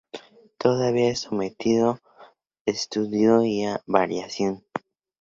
Todavía 0.57 1.09
es 1.09 1.19
sometido 1.19 1.99
estudio 2.65 3.43
y 3.45 3.65
a 3.65 3.83
variación. 3.85 4.63